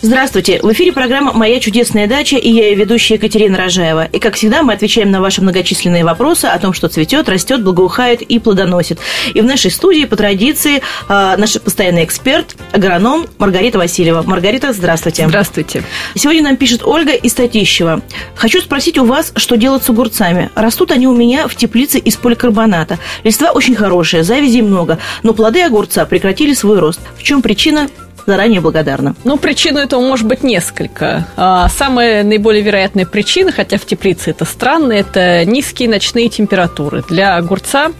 Здравствуйте! 0.00 0.60
В 0.62 0.72
эфире 0.72 0.92
программа 0.92 1.32
«Моя 1.32 1.58
чудесная 1.58 2.06
дача» 2.06 2.36
и 2.36 2.48
я 2.48 2.68
ее 2.68 2.76
ведущая 2.76 3.14
Екатерина 3.14 3.58
Рожаева. 3.58 4.04
И, 4.04 4.20
как 4.20 4.36
всегда, 4.36 4.62
мы 4.62 4.74
отвечаем 4.74 5.10
на 5.10 5.20
ваши 5.20 5.42
многочисленные 5.42 6.04
вопросы 6.04 6.44
о 6.44 6.56
том, 6.60 6.72
что 6.72 6.86
цветет, 6.86 7.28
растет, 7.28 7.64
благоухает 7.64 8.22
и 8.22 8.38
плодоносит. 8.38 9.00
И 9.34 9.40
в 9.40 9.44
нашей 9.44 9.72
студии, 9.72 10.04
по 10.04 10.14
традиции, 10.14 10.82
а, 11.08 11.36
наш 11.36 11.60
постоянный 11.60 12.04
эксперт, 12.04 12.54
агроном 12.70 13.26
Маргарита 13.38 13.78
Васильева. 13.78 14.22
Маргарита, 14.22 14.72
здравствуйте. 14.72 15.26
Здравствуйте. 15.26 15.82
Сегодня 16.14 16.44
нам 16.44 16.56
пишет 16.56 16.82
Ольга 16.84 17.14
из 17.14 17.34
Татищева. 17.34 18.00
Хочу 18.36 18.60
спросить 18.60 18.98
у 18.98 19.04
вас, 19.04 19.32
что 19.34 19.56
делать 19.56 19.82
с 19.82 19.90
огурцами. 19.90 20.50
Растут 20.54 20.92
они 20.92 21.08
у 21.08 21.16
меня 21.16 21.48
в 21.48 21.56
теплице 21.56 21.98
из 21.98 22.14
поликарбоната. 22.14 23.00
Листва 23.24 23.50
очень 23.50 23.74
хорошая, 23.74 24.22
завязей 24.22 24.62
много, 24.62 25.00
но 25.24 25.34
плоды 25.34 25.60
огурца 25.62 26.06
прекратили 26.06 26.54
свой 26.54 26.78
рост. 26.78 27.00
В 27.16 27.24
чем 27.24 27.42
причина? 27.42 27.88
Заранее 28.28 28.60
благодарна. 28.60 29.16
Ну, 29.24 29.38
причин 29.38 29.78
этого 29.78 30.02
может 30.02 30.26
быть 30.26 30.42
несколько. 30.42 31.26
А, 31.36 31.66
самая 31.70 32.22
наиболее 32.22 32.62
вероятная 32.62 33.06
причина, 33.06 33.52
хотя 33.52 33.78
в 33.78 33.86
теплице 33.86 34.30
это 34.30 34.44
странно, 34.44 34.92
это 34.92 35.46
низкие 35.46 35.88
ночные 35.88 36.28
температуры. 36.28 37.02
Для 37.08 37.36
огурца 37.36 37.90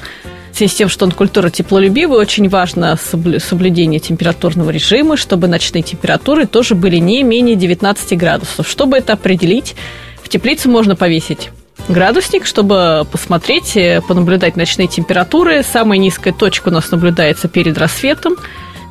в 0.53 0.57
связи 0.59 0.71
с 0.71 0.75
тем, 0.75 0.91
что 0.91 1.07
он 1.07 1.13
культура 1.13 1.49
теплолюбивая, 1.49 2.19
очень 2.19 2.51
важно 2.51 2.99
соблюдение 2.99 4.01
температурного 4.01 4.69
режима, 4.69 5.17
чтобы 5.17 5.49
ночные 5.49 5.83
температуры 5.83 6.47
тоже 6.47 6.75
были 6.75 6.97
не 6.99 7.23
менее 7.23 7.57
19 7.57 8.19
градусов. 8.19 8.69
Чтобы 8.69 8.99
это 8.99 9.15
определить, 9.15 9.77
в 10.23 10.29
теплице 10.29 10.69
можно 10.69 10.95
повесить 10.95 11.49
градусник, 11.89 12.45
чтобы 12.45 13.07
посмотреть, 13.11 13.77
э, 13.77 14.03
понаблюдать 14.07 14.57
ночные 14.57 14.89
температуры. 14.89 15.63
Самая 15.63 15.99
низкая 15.99 16.35
точка 16.35 16.69
у 16.69 16.73
нас 16.73 16.91
наблюдается 16.91 17.49
перед 17.49 17.79
рассветом– 17.79 18.37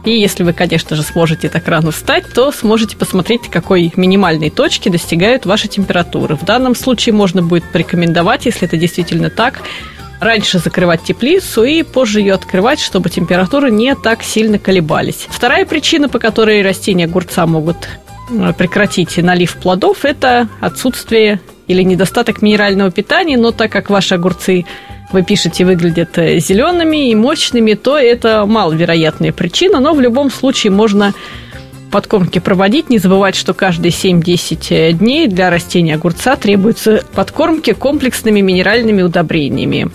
и 0.08 0.22
если 0.22 0.44
вы, 0.44 0.54
конечно 0.54 0.96
же, 0.96 1.04
сможете 1.04 1.50
так 1.50 1.68
рано 1.68 1.92
встать, 1.92 2.24
то 2.34 2.54
сможете 2.54 2.96
посмотреть, 2.96 3.50
какой 3.50 3.92
минимальной 3.98 4.50
точки 4.50 4.88
достигают 4.88 5.46
ваши 5.46 5.68
температуры. 5.68 6.38
В 6.38 6.46
данном 6.46 6.76
случае 6.76 7.14
можно 7.14 7.42
будет 7.42 7.66
порекомендовать, 7.74 8.46
если 8.46 8.68
это 8.68 8.78
действительно 8.78 9.30
так, 9.30 9.62
раньше 10.22 10.60
закрывать 10.60 11.04
теплицу 11.04 11.66
и 11.66 11.84
позже 11.84 12.22
ее 12.22 12.36
открывать, 12.36 12.80
чтобы 12.80 13.10
температуры 13.10 13.70
не 13.70 13.96
так 13.96 14.24
сильно 14.24 14.58
колебались. 14.58 15.28
Вторая 15.28 15.66
причина, 15.66 16.08
по 16.08 16.20
которой 16.20 16.62
растения 16.62 17.04
огурца 17.04 17.46
могут 17.46 17.90
э, 18.32 18.54
прекратить 18.58 19.18
налив 19.18 19.58
плодов, 19.58 20.06
это 20.06 20.48
отсутствие 20.62 21.42
или 21.68 21.84
недостаток 21.84 22.42
минерального 22.42 22.92
питания, 22.92 23.36
но 23.36 23.52
так 23.52 23.74
как 23.74 23.90
ваши 23.90 24.16
огурцы 24.16 24.66
вы 25.12 25.24
пишете, 25.24 25.66
выглядят 25.66 26.18
э, 26.18 26.40
зелеными 26.40 27.10
и 27.10 27.16
мощными, 27.16 27.74
то 27.74 27.98
это 27.98 28.46
маловероятная 28.46 29.32
причина, 29.32 29.80
но 29.80 29.94
в 29.94 30.02
любом 30.02 30.30
случае 30.30 30.72
можно 30.72 31.14
подкормки 31.92 32.40
проводить. 32.40 32.90
Не 32.90 32.98
забывать, 32.98 33.36
что 33.36 33.54
каждые 33.54 33.92
7-10 33.92 34.68
э, 34.70 34.92
дней 34.92 35.28
для 35.28 35.50
растения 35.50 35.96
огурца 35.96 36.36
требуются 36.36 37.04
подкормки 37.14 37.74
комплексными 37.74 38.42
минеральными 38.42 39.02
удобрениями. 39.02 39.90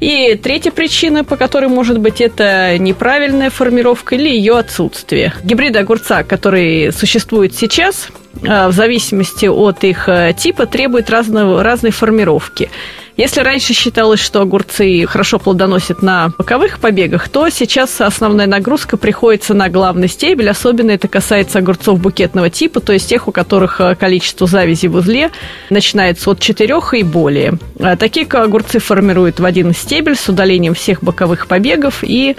И 0.00 0.34
третья 0.34 0.70
причина, 0.70 1.24
по 1.24 1.36
которой 1.36 1.70
может 1.70 1.98
быть 1.98 2.20
это 2.20 2.76
неправильная 2.78 3.48
формировка 3.48 4.16
или 4.16 4.28
ее 4.28 4.58
отсутствие. 4.58 5.32
Гибриды 5.42 5.78
огурца, 5.78 6.24
которые 6.24 6.92
существуют 6.92 7.54
сейчас, 7.54 8.08
э, 8.42 8.68
в 8.68 8.72
зависимости 8.72 9.46
от 9.46 9.84
их 9.84 10.06
типа, 10.36 10.66
требуют 10.66 11.08
разного, 11.08 11.62
разной 11.62 11.92
формировки. 11.92 12.68
Если 13.16 13.40
раньше 13.40 13.74
считалось, 13.74 14.18
что 14.18 14.40
огурцы 14.40 15.06
хорошо 15.06 15.38
плодоносят 15.38 16.02
на 16.02 16.32
боковых 16.36 16.80
побегах, 16.80 17.28
то 17.28 17.48
сейчас 17.48 18.00
основная 18.00 18.48
нагрузка 18.48 18.96
приходится 18.96 19.54
на 19.54 19.68
главный 19.68 20.08
стебель. 20.08 20.50
Особенно 20.50 20.90
это 20.90 21.06
касается 21.06 21.60
огурцов 21.60 22.00
букетного 22.00 22.50
типа, 22.50 22.80
то 22.80 22.92
есть 22.92 23.08
тех, 23.08 23.28
у 23.28 23.32
которых 23.32 23.80
э, 23.80 23.94
количество 23.94 24.48
завязей 24.48 24.88
в 24.88 24.96
узле 24.96 25.30
начинается 25.70 26.30
от 26.30 26.40
4 26.40 26.74
и 26.94 27.02
более. 27.04 27.54
А 27.78 27.96
такие 27.96 28.26
огурцы 28.26 28.80
формируют 28.80 29.38
в 29.38 29.44
один 29.44 29.72
стебель 29.74 30.16
с 30.16 30.28
удалением 30.28 30.74
всех 30.74 31.02
боковых 31.04 31.46
побегов 31.46 32.02
и 32.02 32.36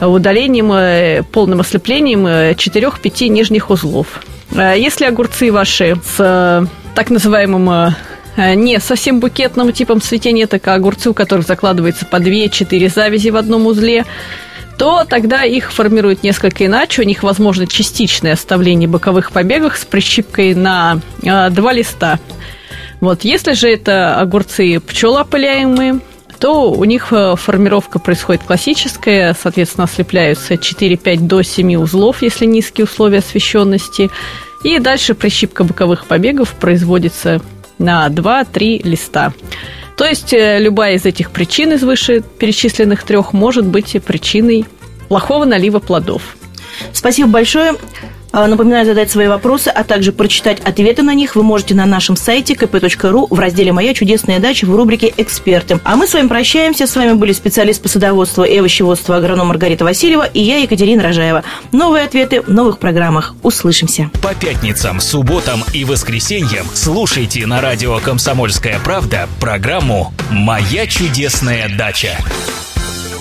удалением, 0.00 0.72
э, 0.72 1.22
полным 1.22 1.60
ослеплением 1.60 2.26
4-5 2.26 3.26
э, 3.26 3.28
нижних 3.28 3.70
узлов. 3.70 4.24
Если 4.50 5.04
огурцы 5.04 5.52
ваши 5.52 5.96
с 6.04 6.68
так 6.94 7.10
называемым 7.10 7.68
Э, 7.68 7.90
не 8.36 8.78
совсем 8.80 9.20
букетным 9.20 9.72
типом 9.72 10.00
цветения, 10.00 10.46
так 10.46 10.66
огурцы, 10.68 11.10
у 11.10 11.14
которых 11.14 11.46
закладывается 11.46 12.06
по 12.06 12.16
2-4 12.16 12.92
завязи 12.92 13.28
в 13.30 13.36
одном 13.36 13.66
узле, 13.66 14.04
то 14.78 15.04
тогда 15.08 15.44
их 15.44 15.72
формируют 15.72 16.22
несколько 16.22 16.66
иначе. 16.66 17.02
У 17.02 17.04
них 17.04 17.22
возможно 17.22 17.66
частичное 17.66 18.34
оставление 18.34 18.88
боковых 18.88 19.32
побегов 19.32 19.76
с 19.76 19.84
прищипкой 19.84 20.54
на 20.54 21.00
э, 21.22 21.50
два 21.50 21.72
листа. 21.72 22.18
Вот, 23.00 23.24
если 23.24 23.52
же 23.52 23.68
это 23.68 24.18
огурцы 24.18 24.80
пчелоопыляемые, 24.80 26.00
то 26.38 26.70
у 26.70 26.84
них 26.84 27.08
э, 27.12 27.34
формировка 27.36 27.98
происходит 27.98 28.42
классическая, 28.42 29.34
соответственно, 29.40 29.84
ослепляются 29.84 30.54
4-5 30.54 31.20
до 31.20 31.42
7 31.42 31.76
узлов, 31.76 32.22
если 32.22 32.44
низкие 32.44 32.84
условия 32.84 33.18
освещенности. 33.18 34.10
И 34.62 34.78
дальше 34.78 35.14
прищипка 35.14 35.64
боковых 35.64 36.06
побегов 36.06 36.54
производится 36.54 37.40
на 37.78 38.06
2-3 38.08 38.82
листа. 38.82 39.32
То 39.96 40.04
есть 40.04 40.32
э, 40.32 40.58
любая 40.58 40.94
из 40.94 41.06
этих 41.06 41.30
причин 41.30 41.72
из 41.72 41.82
вышеперечисленных 41.82 43.02
трех 43.04 43.32
может 43.32 43.66
быть 43.66 43.96
причиной 44.04 44.66
плохого 45.08 45.44
налива 45.44 45.78
плодов. 45.78 46.36
Спасибо 46.92 47.30
большое. 47.30 47.72
А, 48.36 48.46
напоминаю 48.48 48.84
задать 48.84 49.10
свои 49.10 49.28
вопросы, 49.28 49.68
а 49.68 49.82
также 49.82 50.12
прочитать 50.12 50.60
ответы 50.60 51.00
на 51.00 51.14
них 51.14 51.36
вы 51.36 51.42
можете 51.42 51.74
на 51.74 51.86
нашем 51.86 52.16
сайте 52.16 52.52
kp.ru 52.52 53.26
в 53.30 53.38
разделе 53.38 53.72
«Моя 53.72 53.94
чудесная 53.94 54.40
дача» 54.40 54.66
в 54.66 54.76
рубрике 54.76 55.10
«Эксперты». 55.16 55.80
А 55.84 55.96
мы 55.96 56.06
с 56.06 56.12
вами 56.12 56.28
прощаемся. 56.28 56.86
С 56.86 56.94
вами 56.94 57.14
были 57.14 57.32
специалист 57.32 57.80
по 57.80 57.88
садоводству 57.88 58.44
и 58.44 58.58
овощеводству 58.58 59.14
агроном 59.14 59.46
Маргарита 59.46 59.84
Васильева 59.84 60.24
и 60.24 60.42
я, 60.42 60.58
Екатерина 60.58 61.02
Рожаева. 61.02 61.44
Новые 61.72 62.04
ответы 62.04 62.42
в 62.42 62.48
новых 62.48 62.78
программах. 62.78 63.34
Услышимся. 63.42 64.10
По 64.20 64.34
пятницам, 64.34 65.00
субботам 65.00 65.64
и 65.72 65.86
воскресеньям 65.86 66.66
слушайте 66.74 67.46
на 67.46 67.62
радио 67.62 67.98
«Комсомольская 68.00 68.78
правда» 68.80 69.30
программу 69.40 70.12
«Моя 70.30 70.86
чудесная 70.86 71.70
дача». 71.74 72.10